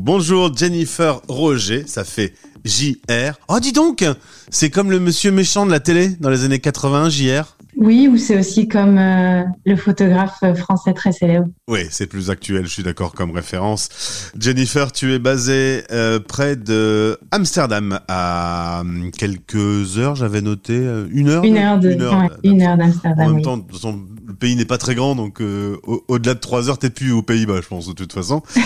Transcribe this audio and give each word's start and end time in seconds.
Bonjour 0.00 0.56
Jennifer 0.56 1.20
Roger, 1.28 1.84
ça 1.86 2.02
fait 2.02 2.34
JR. 2.64 3.38
Oh 3.48 3.60
dis 3.60 3.72
donc, 3.72 4.04
c'est 4.50 4.68
comme 4.68 4.90
le 4.90 4.98
monsieur 4.98 5.30
méchant 5.30 5.66
de 5.66 5.70
la 5.70 5.78
télé 5.78 6.08
dans 6.20 6.30
les 6.30 6.44
années 6.44 6.58
80, 6.58 7.10
JR. 7.10 7.53
Oui, 7.76 8.08
ou 8.08 8.16
c'est 8.16 8.38
aussi 8.38 8.68
comme 8.68 8.98
euh, 8.98 9.42
le 9.66 9.76
photographe 9.76 10.42
français 10.56 10.92
très 10.92 11.12
célèbre. 11.12 11.48
Oui, 11.68 11.80
c'est 11.90 12.06
plus 12.06 12.30
actuel, 12.30 12.64
je 12.66 12.70
suis 12.70 12.82
d'accord 12.82 13.12
comme 13.12 13.30
référence. 13.32 14.30
Jennifer, 14.38 14.92
tu 14.92 15.12
es 15.12 15.18
basée 15.18 15.82
euh, 15.90 16.20
près 16.20 16.56
de 16.56 17.18
Amsterdam, 17.30 17.98
à 18.08 18.82
quelques 19.18 19.98
heures, 19.98 20.14
j'avais 20.14 20.40
noté, 20.40 20.74
euh, 20.74 21.06
une 21.10 21.28
heure 21.28 21.44
Une 21.44 21.56
heure 21.58 21.78
de- 21.78 21.88
ouais, 21.90 22.28
une 22.44 22.62
heure 22.62 22.76
d'Amsterdam, 22.76 23.20
En 23.20 23.26
même 23.28 23.36
oui. 23.36 23.42
temps, 23.42 23.56
de 23.56 23.62
toute 23.62 23.72
façon, 23.72 24.00
le 24.26 24.34
pays 24.34 24.56
n'est 24.56 24.64
pas 24.64 24.78
très 24.78 24.94
grand, 24.94 25.14
donc 25.16 25.40
euh, 25.40 25.76
au- 25.84 26.04
au-delà 26.08 26.34
de 26.34 26.40
trois 26.40 26.68
heures, 26.68 26.78
t'es 26.78 26.90
plus 26.90 27.12
aux 27.12 27.22
Pays-Bas, 27.22 27.60
je 27.62 27.68
pense, 27.68 27.86
de 27.88 27.92
toute 27.92 28.12
façon. 28.12 28.42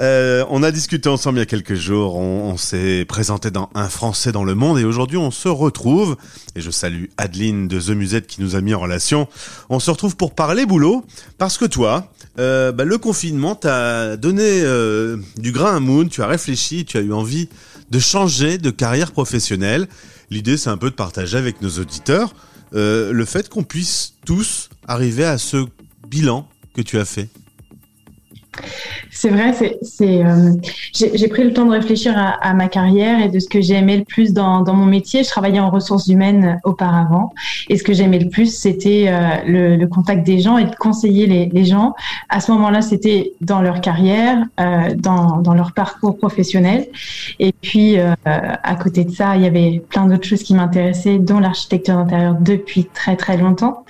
Euh, 0.00 0.44
on 0.48 0.62
a 0.62 0.72
discuté 0.72 1.08
ensemble 1.10 1.36
il 1.36 1.40
y 1.40 1.42
a 1.42 1.46
quelques 1.46 1.74
jours, 1.74 2.16
on, 2.16 2.50
on 2.50 2.56
s'est 2.56 3.04
présenté 3.06 3.50
dans 3.50 3.68
Un 3.74 3.88
Français 3.90 4.32
dans 4.32 4.42
le 4.42 4.54
monde, 4.54 4.78
et 4.78 4.84
aujourd'hui 4.84 5.18
on 5.18 5.30
se 5.30 5.48
retrouve, 5.48 6.16
et 6.56 6.60
je 6.62 6.70
salue 6.70 7.04
Adeline 7.18 7.68
de 7.68 7.78
The 7.78 7.90
Musette 7.90 8.26
qui 8.26 8.40
nous 8.42 8.56
a 8.56 8.60
mis 8.60 8.74
en 8.74 8.80
relation, 8.80 9.28
on 9.68 9.80
se 9.80 9.90
retrouve 9.90 10.16
pour 10.16 10.34
parler 10.34 10.66
boulot, 10.66 11.04
parce 11.38 11.58
que 11.58 11.64
toi, 11.64 12.10
euh, 12.38 12.72
bah, 12.72 12.84
le 12.84 12.98
confinement 12.98 13.54
t'a 13.54 14.16
donné 14.16 14.42
euh, 14.62 15.16
du 15.36 15.52
grain 15.52 15.76
à 15.76 15.80
moudre, 15.80 16.10
tu 16.10 16.22
as 16.22 16.26
réfléchi, 16.26 16.84
tu 16.84 16.96
as 16.96 17.00
eu 17.00 17.12
envie 17.12 17.48
de 17.90 17.98
changer 17.98 18.58
de 18.58 18.70
carrière 18.70 19.12
professionnelle. 19.12 19.86
L'idée, 20.30 20.56
c'est 20.56 20.70
un 20.70 20.78
peu 20.78 20.90
de 20.90 20.94
partager 20.94 21.36
avec 21.36 21.60
nos 21.60 21.78
auditeurs 21.78 22.34
euh, 22.74 23.12
le 23.12 23.24
fait 23.26 23.48
qu'on 23.48 23.64
puisse 23.64 24.14
tous 24.24 24.70
arriver 24.88 25.24
à 25.24 25.36
ce 25.36 25.66
bilan 26.08 26.48
que 26.74 26.80
tu 26.80 26.98
as 26.98 27.04
fait. 27.04 27.28
C'est 29.10 29.28
vrai, 29.28 29.52
c'est, 29.82 30.24
euh, 30.24 30.52
j'ai, 30.92 31.28
pris 31.28 31.44
le 31.44 31.52
temps 31.52 31.64
de 31.64 31.70
réfléchir 31.70 32.14
à, 32.16 32.54
ma 32.54 32.68
carrière 32.68 33.20
et 33.20 33.28
de 33.28 33.38
ce 33.38 33.48
que 33.48 33.60
j'ai 33.60 33.74
aimé 33.74 33.96
le 33.98 34.04
plus 34.04 34.32
dans, 34.32 34.64
mon 34.74 34.86
métier. 34.86 35.22
Je 35.22 35.28
travaillais 35.28 35.60
en 35.60 35.70
ressources 35.70 36.08
humaines 36.08 36.60
auparavant 36.64 37.32
et 37.68 37.76
ce 37.76 37.82
que 37.82 37.92
j'aimais 37.92 38.18
le 38.18 38.28
plus, 38.28 38.54
c'était 38.54 39.06
euh, 39.08 39.76
le, 39.76 39.86
contact 39.86 40.26
des 40.26 40.38
gens 40.40 40.58
et 40.58 40.64
de 40.64 40.74
conseiller 40.74 41.26
les, 41.26 41.64
gens. 41.64 41.94
À 42.28 42.40
ce 42.40 42.50
moment-là, 42.52 42.82
c'était 42.82 43.32
dans 43.40 43.60
leur 43.60 43.80
carrière, 43.80 44.38
euh, 44.60 44.94
dans, 44.96 45.38
dans 45.38 45.54
leur 45.54 45.72
parcours 45.72 46.16
professionnel. 46.16 46.86
Et 47.38 47.52
puis, 47.52 47.98
euh, 47.98 48.14
à 48.24 48.74
côté 48.76 49.04
de 49.04 49.10
ça, 49.10 49.36
il 49.36 49.42
y 49.42 49.46
avait 49.46 49.82
plein 49.88 50.06
d'autres 50.06 50.26
choses 50.26 50.42
qui 50.42 50.54
m'intéressaient, 50.54 51.18
dont 51.18 51.38
l'architecture 51.38 51.96
d'intérieur 51.96 52.36
depuis 52.40 52.86
très 52.92 53.16
très 53.16 53.36
longtemps. 53.36 53.84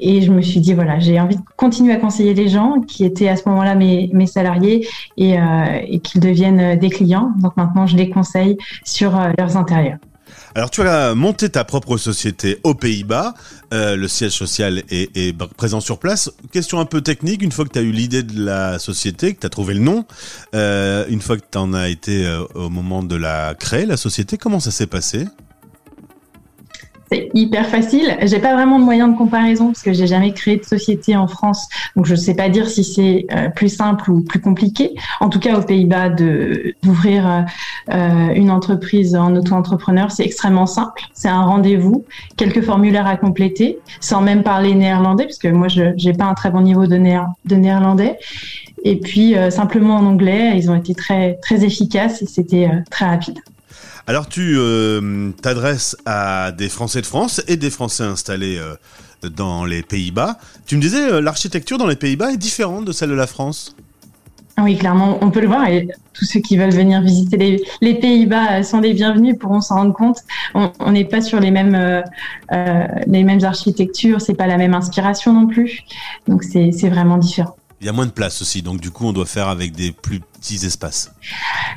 Et 0.00 0.22
je 0.22 0.32
me 0.32 0.40
suis 0.40 0.60
dit, 0.60 0.74
voilà, 0.74 0.98
j'ai 0.98 1.20
envie 1.20 1.36
de 1.36 1.42
continuer 1.56 1.92
à 1.92 1.96
conseiller 1.96 2.34
les 2.34 2.48
gens 2.48 2.80
qui 2.80 3.04
étaient 3.04 3.28
à 3.28 3.36
ce 3.36 3.48
moment-là 3.48 3.74
mes, 3.74 4.10
mes 4.12 4.26
salariés 4.26 4.86
et, 5.16 5.38
euh, 5.38 5.98
qu'ils 6.02 6.20
deviennent 6.20 6.78
des 6.78 6.90
clients. 6.90 7.32
Donc 7.38 7.56
maintenant, 7.56 7.86
je 7.86 7.96
les 7.96 8.10
conseille 8.10 8.56
sur 8.84 9.18
euh, 9.18 9.30
leurs 9.38 9.56
intérieurs. 9.56 9.98
Alors 10.54 10.70
tu 10.70 10.82
as 10.82 11.14
monté 11.14 11.48
ta 11.48 11.64
propre 11.64 11.96
société 11.96 12.58
aux 12.64 12.74
Pays-Bas, 12.74 13.34
euh, 13.72 13.96
le 13.96 14.08
siège 14.08 14.32
social 14.32 14.82
est, 14.90 15.36
présent 15.56 15.80
sur 15.80 15.98
place. 15.98 16.30
Question 16.52 16.80
un 16.80 16.84
peu 16.84 17.00
technique, 17.00 17.42
une 17.42 17.52
fois 17.52 17.64
que 17.64 17.70
tu 17.70 17.78
as 17.78 17.82
eu 17.82 17.92
l'idée 17.92 18.22
de 18.22 18.44
la 18.44 18.78
société, 18.78 19.34
que 19.34 19.40
tu 19.40 19.46
as 19.46 19.50
trouvé 19.50 19.74
le 19.74 19.80
nom, 19.80 20.06
euh, 20.54 21.04
une 21.08 21.20
fois 21.20 21.36
que 21.36 21.44
tu 21.50 21.58
en 21.58 21.72
as 21.72 21.88
été 21.88 22.26
euh, 22.26 22.44
au 22.54 22.68
moment 22.68 23.02
de 23.02 23.16
la 23.16 23.54
créer, 23.54 23.86
la 23.86 23.96
société, 23.96 24.38
comment 24.38 24.60
ça 24.60 24.70
s'est 24.70 24.88
passé? 24.88 25.26
C'est 27.10 27.28
hyper 27.34 27.66
facile. 27.66 28.16
J'ai 28.22 28.38
pas 28.38 28.54
vraiment 28.54 28.78
de 28.78 28.84
moyen 28.84 29.08
de 29.08 29.16
comparaison 29.16 29.66
parce 29.66 29.82
que 29.82 29.92
j'ai 29.92 30.06
jamais 30.06 30.32
créé 30.32 30.56
de 30.58 30.64
société 30.64 31.16
en 31.16 31.26
France, 31.26 31.68
donc 31.96 32.06
je 32.06 32.14
sais 32.14 32.34
pas 32.34 32.48
dire 32.48 32.68
si 32.68 32.84
c'est 32.84 33.26
euh, 33.32 33.48
plus 33.48 33.68
simple 33.68 34.10
ou 34.10 34.22
plus 34.22 34.40
compliqué. 34.40 34.94
En 35.20 35.28
tout 35.28 35.40
cas, 35.40 35.58
aux 35.58 35.62
Pays-Bas, 35.62 36.10
d'ouvrir 36.10 37.46
euh, 37.92 38.28
une 38.34 38.50
entreprise 38.50 39.16
en 39.16 39.34
auto-entrepreneur, 39.34 40.10
c'est 40.10 40.24
extrêmement 40.24 40.66
simple. 40.66 41.02
C'est 41.12 41.28
un 41.28 41.42
rendez-vous, 41.42 42.04
quelques 42.36 42.62
formulaires 42.62 43.06
à 43.06 43.16
compléter, 43.16 43.78
sans 44.00 44.20
même 44.20 44.42
parler 44.42 44.74
néerlandais, 44.74 45.24
parce 45.24 45.38
que 45.38 45.48
moi, 45.48 45.68
je 45.68 45.92
j'ai 45.96 46.12
pas 46.12 46.26
un 46.26 46.34
très 46.34 46.50
bon 46.50 46.60
niveau 46.60 46.86
de 46.86 46.96
néerlandais. 46.96 48.18
Et 48.84 48.96
puis 48.96 49.36
euh, 49.36 49.50
simplement 49.50 49.96
en 49.96 50.06
anglais, 50.06 50.52
ils 50.56 50.70
ont 50.70 50.74
été 50.74 50.94
très 50.94 51.34
très 51.42 51.64
efficaces 51.64 52.22
et 52.22 52.26
c'était 52.26 52.66
euh, 52.66 52.80
très 52.90 53.06
rapide. 53.06 53.38
Alors 54.06 54.28
tu 54.28 54.54
euh, 54.56 55.30
t'adresses 55.42 55.96
à 56.06 56.52
des 56.52 56.68
Français 56.68 57.00
de 57.00 57.06
France 57.06 57.42
et 57.48 57.56
des 57.56 57.70
Français 57.70 58.04
installés 58.04 58.58
euh, 58.58 58.74
dans 59.28 59.64
les 59.64 59.82
Pays-Bas. 59.82 60.38
Tu 60.66 60.76
me 60.76 60.80
disais, 60.80 61.12
euh, 61.12 61.20
l'architecture 61.20 61.78
dans 61.78 61.86
les 61.86 61.96
Pays-Bas 61.96 62.32
est 62.32 62.36
différente 62.36 62.84
de 62.84 62.92
celle 62.92 63.10
de 63.10 63.14
la 63.14 63.26
France 63.26 63.76
Ah 64.56 64.62
Oui, 64.62 64.76
clairement, 64.76 65.18
on 65.20 65.30
peut 65.30 65.40
le 65.40 65.46
voir 65.46 65.68
et 65.68 65.88
tous 66.12 66.24
ceux 66.24 66.40
qui 66.40 66.56
veulent 66.56 66.72
venir 66.72 67.02
visiter 67.02 67.36
les, 67.36 67.62
les 67.80 67.94
Pays-Bas 67.94 68.62
sont 68.62 68.80
les 68.80 68.94
bienvenus, 68.94 69.36
pourront 69.38 69.60
s'en 69.60 69.76
rendre 69.76 69.94
compte. 69.94 70.18
On 70.54 70.92
n'est 70.92 71.04
pas 71.04 71.20
sur 71.20 71.40
les 71.40 71.50
mêmes, 71.50 71.74
euh, 71.74 72.02
euh, 72.52 72.86
les 73.06 73.24
mêmes 73.24 73.44
architectures, 73.44 74.20
c'est 74.20 74.34
pas 74.34 74.46
la 74.46 74.56
même 74.56 74.74
inspiration 74.74 75.32
non 75.32 75.46
plus. 75.46 75.80
Donc 76.28 76.42
c'est 76.44 76.72
c'est 76.72 76.88
vraiment 76.88 77.18
différent. 77.18 77.56
Il 77.80 77.86
y 77.86 77.88
a 77.88 77.92
moins 77.92 78.06
de 78.06 78.10
place 78.10 78.42
aussi, 78.42 78.60
donc 78.60 78.80
du 78.80 78.90
coup 78.90 79.06
on 79.06 79.12
doit 79.12 79.26
faire 79.26 79.48
avec 79.48 79.72
des 79.72 79.92
plus 79.92 80.20
petits 80.40 80.64
espaces. 80.66 81.12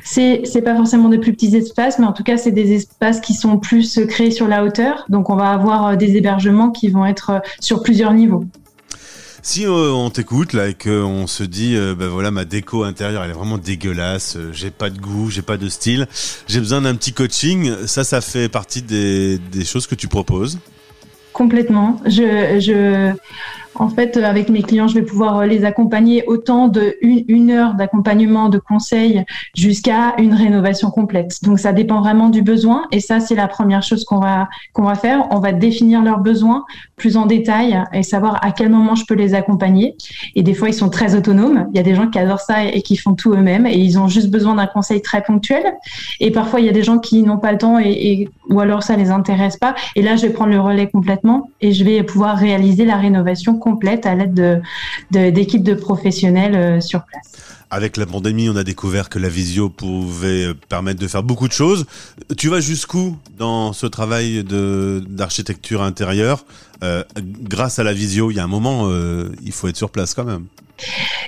C'est 0.02 0.62
pas 0.64 0.74
forcément 0.74 1.08
des 1.08 1.18
plus 1.18 1.32
petits 1.32 1.54
espaces, 1.56 1.98
mais 1.98 2.06
en 2.06 2.12
tout 2.12 2.24
cas 2.24 2.36
c'est 2.36 2.50
des 2.50 2.72
espaces 2.72 3.20
qui 3.20 3.34
sont 3.34 3.58
plus 3.58 3.98
euh, 3.98 4.06
créés 4.06 4.30
sur 4.30 4.48
la 4.48 4.64
hauteur. 4.64 5.04
Donc 5.08 5.30
on 5.30 5.36
va 5.36 5.50
avoir 5.50 5.86
euh, 5.86 5.96
des 5.96 6.16
hébergements 6.16 6.70
qui 6.70 6.88
vont 6.88 7.06
être 7.06 7.30
euh, 7.30 7.38
sur 7.60 7.82
plusieurs 7.82 8.12
niveaux. 8.14 8.44
Si 9.42 9.66
euh, 9.66 9.92
on 9.92 10.08
t'écoute 10.08 10.54
là 10.54 10.68
et 10.68 10.74
qu'on 10.74 11.26
se 11.26 11.44
dit, 11.44 11.76
euh, 11.76 11.94
ben 11.94 12.08
voilà, 12.08 12.30
ma 12.30 12.46
déco 12.46 12.82
intérieure 12.82 13.22
elle 13.22 13.30
est 13.30 13.34
vraiment 13.34 13.58
dégueulasse, 13.58 14.36
euh, 14.36 14.50
j'ai 14.54 14.70
pas 14.70 14.88
de 14.88 14.98
goût, 14.98 15.30
j'ai 15.30 15.42
pas 15.42 15.58
de 15.58 15.68
style, 15.68 16.08
j'ai 16.46 16.60
besoin 16.60 16.80
d'un 16.80 16.94
petit 16.94 17.12
coaching, 17.12 17.70
ça, 17.86 18.04
ça 18.04 18.22
fait 18.22 18.48
partie 18.48 18.80
des, 18.80 19.38
des 19.52 19.66
choses 19.66 19.86
que 19.86 19.94
tu 19.94 20.08
proposes? 20.08 20.58
Complètement. 21.34 22.00
Je, 22.06 22.58
je, 22.58 23.12
en 23.76 23.88
fait, 23.88 24.16
euh, 24.16 24.24
avec 24.24 24.48
mes 24.48 24.62
clients, 24.62 24.88
je 24.88 24.94
vais 24.94 25.02
pouvoir 25.02 25.38
euh, 25.38 25.46
les 25.46 25.64
accompagner 25.64 26.24
autant 26.26 26.68
de 26.68 26.96
une, 27.00 27.50
heure 27.50 27.74
d'accompagnement, 27.74 28.48
de 28.48 28.58
conseil, 28.58 29.24
jusqu'à 29.54 30.14
une 30.18 30.34
rénovation 30.34 30.90
complète. 30.90 31.42
Donc, 31.42 31.58
ça 31.58 31.72
dépend 31.72 32.00
vraiment 32.00 32.28
du 32.28 32.42
besoin. 32.42 32.86
Et 32.92 33.00
ça, 33.00 33.20
c'est 33.20 33.34
la 33.34 33.48
première 33.48 33.82
chose 33.82 34.04
qu'on 34.04 34.18
va 34.18 34.48
qu'on 34.72 34.82
va 34.82 34.94
faire. 34.94 35.26
On 35.30 35.38
va 35.38 35.52
définir 35.52 36.02
leurs 36.02 36.20
besoins 36.20 36.64
plus 36.96 37.16
en 37.16 37.26
détail 37.26 37.82
et 37.92 38.02
savoir 38.02 38.44
à 38.44 38.52
quel 38.52 38.70
moment 38.70 38.94
je 38.94 39.04
peux 39.04 39.14
les 39.14 39.34
accompagner. 39.34 39.96
Et 40.34 40.42
des 40.42 40.54
fois, 40.54 40.68
ils 40.68 40.74
sont 40.74 40.88
très 40.88 41.14
autonomes. 41.14 41.66
Il 41.72 41.76
y 41.76 41.80
a 41.80 41.82
des 41.82 41.94
gens 41.94 42.08
qui 42.08 42.18
adorent 42.18 42.40
ça 42.40 42.64
et 42.64 42.82
qui 42.82 42.96
font 42.96 43.14
tout 43.14 43.32
eux-mêmes 43.32 43.66
et 43.66 43.76
ils 43.76 43.98
ont 43.98 44.08
juste 44.08 44.30
besoin 44.30 44.54
d'un 44.54 44.66
conseil 44.66 45.02
très 45.02 45.22
ponctuel. 45.22 45.74
Et 46.20 46.30
parfois, 46.30 46.60
il 46.60 46.66
y 46.66 46.68
a 46.68 46.72
des 46.72 46.82
gens 46.82 46.98
qui 46.98 47.22
n'ont 47.22 47.38
pas 47.38 47.52
le 47.52 47.58
temps 47.58 47.78
et, 47.78 47.90
et 47.90 48.28
ou 48.48 48.60
alors 48.60 48.82
ça 48.82 48.96
les 48.96 49.10
intéresse 49.10 49.56
pas. 49.56 49.74
Et 49.96 50.02
là, 50.02 50.16
je 50.16 50.26
vais 50.26 50.32
prendre 50.32 50.52
le 50.52 50.60
relais 50.60 50.88
complètement 50.88 51.50
et 51.60 51.72
je 51.72 51.84
vais 51.84 52.02
pouvoir 52.02 52.36
réaliser 52.36 52.84
la 52.84 52.96
rénovation 52.96 53.58
complète 53.68 54.04
à 54.06 54.14
l'aide 54.14 54.34
de 54.34 54.50
de- 55.14 55.30
d'équipes 55.30 55.64
de, 55.64 55.74
professionnels 55.74 56.54
euh, 56.54 56.80
sur 56.80 57.00
place. 57.04 57.28
Avec 57.70 57.96
la 57.96 58.06
pandémie, 58.06 58.48
on 58.48 58.56
a 58.56 58.62
découvert 58.64 59.08
que 59.08 59.18
la 59.18 59.28
visio 59.28 59.68
pouvait 59.68 60.44
euh, 60.44 60.54
permettre 60.68 61.00
de 61.00 61.08
faire 61.08 61.22
beaucoup 61.22 61.48
de 61.48 61.52
choses. 61.62 61.86
Tu 62.36 62.48
vas 62.48 62.60
jusqu'où 62.60 63.16
dans 63.38 63.72
ce 63.72 63.86
travail 63.86 64.44
d'architecture 64.44 65.82
intérieure? 65.82 66.44
Euh, 66.82 67.02
Grâce 67.54 67.78
à 67.78 67.84
la 67.84 67.92
visio, 67.92 68.30
il 68.30 68.36
y 68.36 68.40
a 68.40 68.44
un 68.44 68.52
moment, 68.58 68.90
il 69.42 69.52
faut 69.52 69.68
être 69.68 69.76
sur 69.76 69.90
place 69.90 70.14
quand 70.14 70.24
même. 70.24 70.44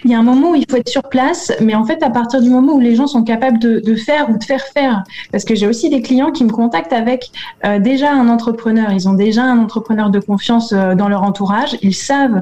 Il 0.07 0.13
y 0.13 0.15
a 0.15 0.21
un 0.21 0.23
moment 0.23 0.53
où 0.53 0.55
il 0.55 0.65
faut 0.71 0.77
être 0.77 0.89
sur 0.89 1.03
place, 1.03 1.53
mais 1.61 1.75
en 1.75 1.85
fait, 1.85 2.01
à 2.05 2.11
partir 2.11 2.41
du 2.41 2.49
moment 2.49 2.75
où 2.75 2.81
les 2.81 2.95
gens 2.95 3.09
sont 3.09 3.25
capables 3.25 3.59
de, 3.59 3.97
faire 3.97 4.31
ou 4.31 4.39
de 4.39 4.45
faire 4.45 4.63
faire, 4.63 5.03
parce 5.33 5.43
que 5.43 5.57
j'ai 5.57 5.67
aussi 5.67 5.91
des 5.91 6.01
clients 6.01 6.31
qui 6.31 6.45
me 6.45 6.51
contactent 6.51 6.93
avec 6.93 7.33
euh, 7.65 7.81
déjà 7.81 8.13
un 8.13 8.29
entrepreneur, 8.29 8.93
ils 8.93 9.09
ont 9.09 9.15
déjà 9.15 9.43
un 9.43 9.59
entrepreneur 9.59 10.09
de 10.11 10.21
confiance 10.21 10.73
euh, 10.73 10.95
dans 10.95 11.09
leur 11.09 11.25
entourage, 11.25 11.77
ils 11.83 11.93
savent 11.93 12.41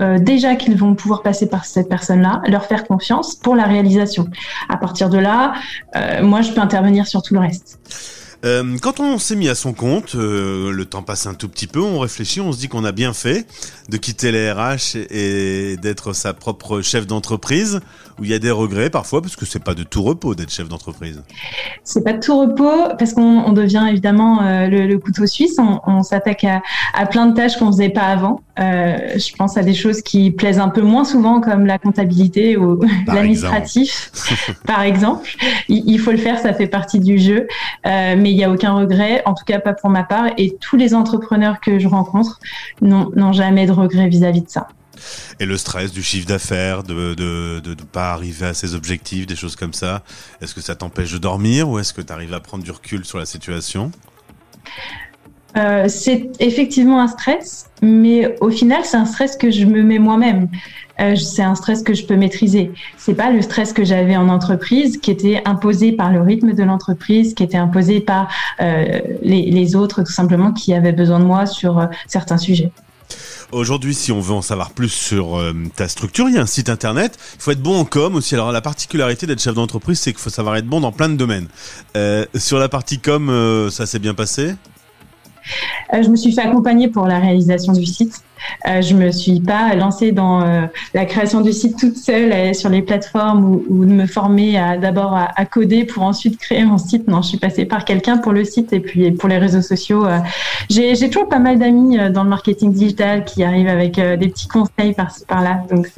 euh, 0.00 0.18
déjà 0.18 0.56
qu'ils 0.56 0.76
vont 0.76 0.96
pouvoir 0.96 1.22
passer 1.22 1.48
par 1.48 1.66
cette 1.66 1.88
personne-là, 1.88 2.42
leur 2.48 2.64
faire 2.64 2.84
confiance 2.84 3.36
pour 3.36 3.54
la 3.54 3.62
réalisation. 3.62 4.26
À 4.68 4.76
partir 4.76 5.08
de 5.08 5.18
là, 5.18 5.54
moi, 6.20 6.40
je 6.40 6.50
peux 6.50 6.60
intervenir 6.60 7.06
sur 7.06 7.22
tout 7.22 7.34
le 7.34 7.40
reste. 7.40 7.78
Euh, 8.44 8.76
quand 8.82 9.00
on 9.00 9.18
s'est 9.18 9.36
mis 9.36 9.48
à 9.48 9.54
son 9.54 9.72
compte, 9.72 10.14
euh, 10.14 10.70
le 10.70 10.84
temps 10.84 11.02
passe 11.02 11.26
un 11.26 11.34
tout 11.34 11.48
petit 11.48 11.66
peu, 11.66 11.80
on 11.80 11.98
réfléchit, 11.98 12.40
on 12.40 12.52
se 12.52 12.58
dit 12.58 12.68
qu'on 12.68 12.84
a 12.84 12.92
bien 12.92 13.14
fait 13.14 13.46
de 13.88 13.96
quitter 13.96 14.32
les 14.32 14.52
RH 14.52 14.96
et, 15.10 15.76
d'être 15.80 16.12
sa 16.12 16.34
propre 16.34 16.82
chef 16.82 17.06
d'entreprise, 17.06 17.80
où 18.18 18.24
il 18.24 18.30
y 18.30 18.34
a 18.34 18.38
des 18.38 18.50
regrets 18.50 18.90
parfois, 18.90 19.22
parce 19.22 19.34
que 19.34 19.46
c'est 19.46 19.62
pas 19.62 19.74
de 19.74 19.82
tout 19.82 20.02
repos 20.02 20.34
d'être 20.34 20.50
chef 20.50 20.68
d'entreprise. 20.68 21.22
C'est 21.84 22.04
pas 22.04 22.12
de 22.12 22.20
tout 22.20 22.38
repos 22.38 22.94
parce 22.98 23.14
qu'on 23.14 23.22
on 23.44 23.52
devient 23.52 23.86
évidemment 23.88 24.42
euh, 24.42 24.68
le, 24.68 24.86
le 24.86 24.98
couteau 24.98 25.26
suisse. 25.26 25.56
On, 25.58 25.80
on 25.86 26.02
s'attaque 26.02 26.44
à, 26.44 26.62
à 26.92 27.06
plein 27.06 27.26
de 27.26 27.34
tâches 27.34 27.56
qu'on 27.56 27.72
faisait 27.72 27.88
pas 27.88 28.02
avant. 28.02 28.40
Je 28.56 29.34
pense 29.36 29.56
à 29.56 29.62
des 29.62 29.74
choses 29.74 30.00
qui 30.02 30.30
plaisent 30.30 30.60
un 30.60 30.68
peu 30.68 30.82
moins 30.82 31.04
souvent 31.04 31.40
comme 31.40 31.66
la 31.66 31.78
comptabilité 31.78 32.56
ou 32.56 32.80
l'administratif, 33.06 34.12
par 34.66 34.82
exemple. 34.82 35.28
Il, 35.68 35.82
il 35.86 35.98
faut 35.98 36.12
le 36.12 36.18
faire, 36.18 36.38
ça 36.38 36.52
fait 36.52 36.68
partie 36.68 37.00
du 37.00 37.18
jeu. 37.18 37.48
Mais 37.84 38.33
il 38.34 38.40
y 38.40 38.44
a 38.44 38.50
aucun 38.50 38.72
regret, 38.72 39.22
en 39.26 39.34
tout 39.34 39.44
cas 39.44 39.60
pas 39.60 39.72
pour 39.72 39.90
ma 39.90 40.04
part. 40.04 40.26
Et 40.36 40.56
tous 40.60 40.76
les 40.76 40.94
entrepreneurs 40.94 41.60
que 41.60 41.78
je 41.78 41.88
rencontre 41.88 42.40
n'ont 42.82 43.32
jamais 43.32 43.66
de 43.66 43.72
regret 43.72 44.08
vis-à-vis 44.08 44.42
de 44.42 44.50
ça. 44.50 44.68
Et 45.38 45.46
le 45.46 45.56
stress 45.56 45.92
du 45.92 46.02
chiffre 46.02 46.26
d'affaires, 46.26 46.82
de 46.82 47.14
de 47.14 47.74
pas 47.84 48.12
arriver 48.12 48.46
à 48.46 48.54
ses 48.54 48.74
objectifs, 48.74 49.26
des 49.26 49.36
choses 49.36 49.56
comme 49.56 49.72
ça, 49.72 50.02
est-ce 50.40 50.54
que 50.54 50.60
ça 50.60 50.74
t'empêche 50.74 51.12
de 51.12 51.18
dormir 51.18 51.68
ou 51.68 51.78
est-ce 51.78 51.92
que 51.92 52.02
tu 52.02 52.12
arrives 52.12 52.34
à 52.34 52.40
prendre 52.40 52.64
du 52.64 52.70
recul 52.70 53.04
sur 53.04 53.18
la 53.18 53.26
situation? 53.26 53.92
Euh, 55.56 55.84
c'est 55.88 56.30
effectivement 56.40 57.00
un 57.00 57.08
stress, 57.08 57.70
mais 57.80 58.36
au 58.40 58.50
final, 58.50 58.82
c'est 58.84 58.96
un 58.96 59.04
stress 59.04 59.36
que 59.36 59.50
je 59.50 59.64
me 59.64 59.82
mets 59.82 59.98
moi-même. 59.98 60.48
Euh, 61.00 61.16
c'est 61.16 61.42
un 61.42 61.54
stress 61.54 61.82
que 61.82 61.94
je 61.94 62.04
peux 62.04 62.16
maîtriser. 62.16 62.72
C'est 62.96 63.14
pas 63.14 63.30
le 63.30 63.42
stress 63.42 63.72
que 63.72 63.84
j'avais 63.84 64.16
en 64.16 64.28
entreprise, 64.28 64.98
qui 64.98 65.10
était 65.10 65.42
imposé 65.44 65.92
par 65.92 66.12
le 66.12 66.20
rythme 66.20 66.54
de 66.54 66.62
l'entreprise, 66.62 67.34
qui 67.34 67.42
était 67.42 67.56
imposé 67.56 68.00
par 68.00 68.28
euh, 68.60 69.00
les, 69.22 69.76
autres, 69.76 70.02
tout 70.02 70.12
simplement, 70.12 70.52
qui 70.52 70.74
avaient 70.74 70.92
besoin 70.92 71.20
de 71.20 71.24
moi 71.24 71.46
sur 71.46 71.88
certains 72.06 72.38
sujets. 72.38 72.70
Aujourd'hui, 73.52 73.94
si 73.94 74.10
on 74.10 74.20
veut 74.20 74.34
en 74.34 74.42
savoir 74.42 74.70
plus 74.70 74.88
sur 74.88 75.40
ta 75.76 75.86
structure, 75.86 76.28
il 76.28 76.34
y 76.34 76.38
a 76.38 76.42
un 76.42 76.46
site 76.46 76.68
internet. 76.68 77.16
Il 77.36 77.42
faut 77.42 77.50
être 77.52 77.62
bon 77.62 77.78
en 77.78 77.84
com 77.84 78.16
aussi. 78.16 78.34
Alors 78.34 78.50
la 78.50 78.60
particularité 78.60 79.26
d'être 79.26 79.40
chef 79.40 79.54
d'entreprise, 79.54 80.00
c'est 80.00 80.12
qu'il 80.12 80.20
faut 80.20 80.30
savoir 80.30 80.56
être 80.56 80.66
bon 80.66 80.80
dans 80.80 80.90
plein 80.90 81.08
de 81.08 81.14
domaines. 81.14 81.46
sur 82.34 82.58
la 82.58 82.68
partie 82.68 82.98
com, 82.98 83.68
ça 83.70 83.86
s'est 83.86 84.00
bien 84.00 84.14
passé? 84.14 84.54
Je 85.92 86.08
me 86.08 86.16
suis 86.16 86.32
fait 86.32 86.42
accompagner 86.42 86.88
pour 86.88 87.06
la 87.06 87.18
réalisation 87.18 87.72
du 87.72 87.86
site. 87.86 88.22
Euh, 88.68 88.82
je 88.82 88.94
me 88.94 89.10
suis 89.10 89.40
pas 89.40 89.74
lancée 89.74 90.12
dans 90.12 90.42
euh, 90.42 90.66
la 90.92 91.04
création 91.04 91.40
du 91.40 91.52
site 91.52 91.78
toute 91.78 91.96
seule 91.96 92.54
sur 92.54 92.68
les 92.68 92.82
plateformes 92.82 93.62
ou, 93.68 93.84
de 93.84 93.92
me 93.92 94.06
former 94.06 94.54
d'abord 94.80 95.14
à, 95.14 95.44
coder 95.44 95.84
pour 95.84 96.02
ensuite 96.02 96.38
créer 96.38 96.64
mon 96.64 96.78
site. 96.78 97.08
Non, 97.08 97.22
je 97.22 97.28
suis 97.28 97.38
passée 97.38 97.64
par 97.64 97.84
quelqu'un 97.84 98.18
pour 98.18 98.32
le 98.32 98.44
site 98.44 98.72
et 98.72 98.80
puis 98.80 99.12
pour 99.12 99.28
les 99.28 99.38
réseaux 99.38 99.62
sociaux. 99.62 100.06
J'ai 100.70 101.08
toujours 101.10 101.28
pas 101.28 101.38
mal 101.38 101.58
d'amis 101.58 101.98
dans 102.12 102.24
le 102.24 102.30
marketing 102.30 102.72
digital 102.72 103.24
qui 103.24 103.44
arrivent 103.44 103.68
avec 103.68 103.96
des 103.96 104.28
petits 104.28 104.48
conseils 104.48 104.94
par-ci 104.94 105.24
par-là, 105.26 105.62
donc 105.70 105.88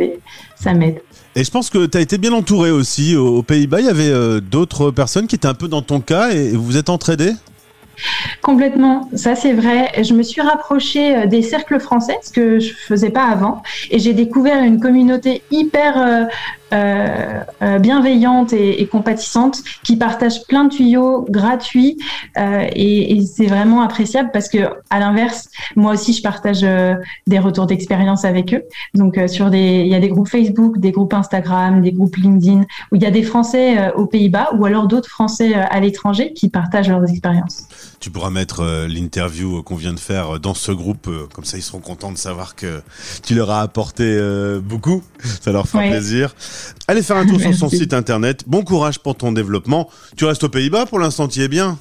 ça 0.56 0.74
m'aide. 0.74 1.00
Et 1.34 1.44
je 1.44 1.50
pense 1.50 1.70
que 1.70 1.86
tu 1.86 1.98
as 1.98 2.00
été 2.00 2.18
bien 2.18 2.32
entouré 2.32 2.70
aussi. 2.70 3.14
Aux 3.16 3.42
Pays-Bas, 3.42 3.80
il 3.80 3.86
y 3.86 3.90
avait 3.90 4.40
d'autres 4.40 4.90
personnes 4.90 5.26
qui 5.26 5.36
étaient 5.36 5.48
un 5.48 5.54
peu 5.54 5.68
dans 5.68 5.82
ton 5.82 6.00
cas 6.00 6.30
et 6.30 6.50
vous 6.50 6.64
vous 6.64 6.76
êtes 6.76 6.90
entraidés 6.90 7.32
Complètement, 8.42 9.08
ça 9.14 9.34
c'est 9.34 9.52
vrai. 9.52 9.90
Je 10.02 10.14
me 10.14 10.22
suis 10.22 10.40
rapprochée 10.40 11.16
euh, 11.16 11.26
des 11.26 11.42
cercles 11.42 11.80
français, 11.80 12.16
ce 12.22 12.30
que 12.30 12.58
je 12.58 12.72
faisais 12.74 13.10
pas 13.10 13.24
avant, 13.24 13.62
et 13.90 13.98
j'ai 13.98 14.12
découvert 14.12 14.62
une 14.62 14.80
communauté 14.80 15.42
hyper 15.50 16.28
euh, 16.72 17.40
euh, 17.62 17.78
bienveillante 17.78 18.52
et, 18.52 18.82
et, 18.82 18.86
compatissante 18.88 19.62
qui 19.84 19.96
partage 19.96 20.44
plein 20.48 20.64
de 20.64 20.74
tuyaux 20.74 21.24
gratuits 21.30 21.96
euh, 22.38 22.66
et, 22.72 23.16
et 23.16 23.22
c'est 23.24 23.46
vraiment 23.46 23.82
appréciable 23.82 24.30
parce 24.32 24.48
que 24.48 24.58
à 24.90 24.98
l'inverse, 24.98 25.48
moi 25.76 25.92
aussi 25.92 26.12
je 26.12 26.22
partage 26.22 26.64
euh, 26.64 26.94
des 27.28 27.38
retours 27.38 27.66
d'expérience 27.66 28.24
avec 28.24 28.52
eux. 28.52 28.62
Donc 28.94 29.18
sur 29.28 29.50
des, 29.50 29.82
il 29.82 29.88
y 29.88 29.94
a 29.94 30.00
des 30.00 30.08
groupes 30.08 30.28
Facebook, 30.28 30.78
des 30.78 30.90
groupes 30.90 31.14
Instagram, 31.14 31.82
des 31.82 31.92
groupes 31.92 32.16
LinkedIn 32.16 32.62
où 32.90 32.96
il 32.96 33.02
y 33.02 33.06
a 33.06 33.12
des 33.12 33.22
Français 33.22 33.92
aux 33.94 34.06
Pays-Bas 34.06 34.50
ou 34.58 34.64
alors 34.64 34.88
d'autres 34.88 35.08
Français 35.08 35.54
à 35.54 35.78
l'étranger 35.78 36.32
qui 36.32 36.48
partagent 36.48 36.88
leurs 36.88 37.08
expériences. 37.08 37.68
Tu 38.00 38.10
pourras 38.10 38.30
mettre 38.30 38.86
l'interview 38.88 39.62
qu'on 39.62 39.76
vient 39.76 39.94
de 39.94 40.00
faire 40.00 40.40
dans 40.40 40.54
ce 40.54 40.72
groupe, 40.72 41.08
comme 41.32 41.44
ça 41.44 41.56
ils 41.56 41.62
seront 41.62 41.80
contents 41.80 42.12
de 42.12 42.18
savoir 42.18 42.56
que 42.56 42.82
tu 43.22 43.34
leur 43.34 43.50
as 43.50 43.60
apporté 43.60 44.20
beaucoup. 44.62 45.02
Ça 45.40 45.52
leur 45.52 45.66
fera 45.68 45.84
plaisir. 45.84 46.34
Allez 46.88 47.02
faire 47.02 47.16
un 47.16 47.26
tour 47.26 47.40
sur 47.40 47.54
son 47.54 47.68
site 47.68 47.94
internet. 47.94 48.44
Bon 48.46 48.62
courage 48.62 48.98
pour 48.98 49.16
ton 49.16 49.32
développement. 49.32 49.88
Tu 50.16 50.24
restes 50.24 50.44
aux 50.44 50.48
Pays-Bas 50.48 50.86
pour 50.86 50.98
l'instant, 50.98 51.28
tu 51.28 51.40
es 51.40 51.48
bien? 51.48 51.78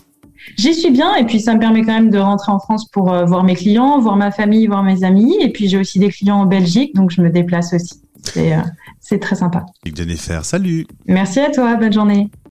J'y 0.57 0.74
suis 0.74 0.92
bien 0.92 1.16
et 1.16 1.25
puis 1.25 1.39
ça 1.39 1.56
me 1.56 1.60
permet 1.60 1.81
quand 1.81 1.94
même 1.94 2.12
de 2.12 2.19
rentrer 2.19 2.51
en 2.51 2.60
France 2.60 2.88
pour 2.92 3.12
euh, 3.12 3.25
voir 3.25 3.44
mes 3.44 3.56
clients, 3.56 4.00
voir 4.00 4.16
ma 4.16 4.31
famille, 4.31 4.68
voir 4.68 4.83
mes 4.83 5.04
amis. 5.04 5.36
Et 5.42 5.50
puis 5.51 5.68
j'ai 5.68 5.77
aussi 5.77 6.00
des 6.00 6.10
clients 6.10 6.42
en 6.42 6.45
Belgique, 6.45 6.94
donc 6.95 7.12
je 7.12 7.22
me 7.22 7.30
déplace 7.30 7.74
aussi. 7.74 8.01
C'est 8.24 8.54
euh, 8.54 9.18
très 9.19 9.36
sympa. 9.36 9.66
Jennifer, 9.86 10.44
salut. 10.44 10.86
Merci 11.07 11.39
à 11.39 11.51
toi, 11.51 11.75
bonne 11.75 11.94
journée. 11.94 12.30